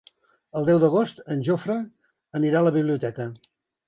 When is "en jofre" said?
1.35-1.75